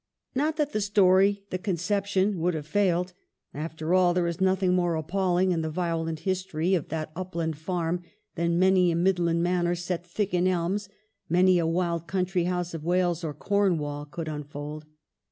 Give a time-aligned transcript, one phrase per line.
[0.33, 3.13] Not that the story, the conception, would have failed.
[3.53, 8.01] After all there is nothing more appalling in the violent history of that upland farm
[8.33, 10.89] than many a mid land manor set thick in elms,
[11.29, 14.85] many a wild country house of Wales or Cornwall, could un fold.